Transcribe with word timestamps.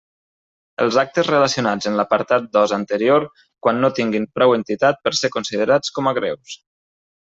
Els 0.85 0.95
actes 1.01 1.27
relacionats 1.31 1.89
en 1.91 1.99
l'apartat 1.99 2.47
dos 2.57 2.73
anterior, 2.77 3.27
quan 3.67 3.83
no 3.85 3.91
tinguin 4.01 4.25
prou 4.39 4.55
entitat 4.61 5.01
per 5.05 5.15
ser 5.21 5.31
considerats 5.37 5.97
com 5.99 6.11
a 6.13 6.17
greus. 6.21 6.57